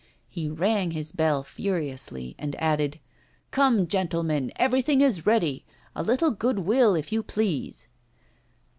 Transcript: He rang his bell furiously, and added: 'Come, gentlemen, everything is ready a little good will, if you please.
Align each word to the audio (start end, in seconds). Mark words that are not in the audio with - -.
He 0.27 0.49
rang 0.49 0.89
his 0.89 1.11
bell 1.11 1.43
furiously, 1.43 2.35
and 2.39 2.55
added: 2.55 2.99
'Come, 3.51 3.85
gentlemen, 3.85 4.51
everything 4.55 5.01
is 5.01 5.27
ready 5.27 5.63
a 5.95 6.01
little 6.01 6.31
good 6.31 6.57
will, 6.57 6.95
if 6.95 7.11
you 7.11 7.21
please. 7.21 7.87